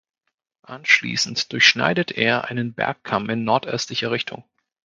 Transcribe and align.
Anschließend 0.63 1.53
durchschneidet 1.53 2.09
er 2.09 2.45
einen 2.45 2.73
Bergkamm 2.73 3.29
in 3.29 3.43
nordöstlicher 3.43 4.09
Richtung. 4.09 4.43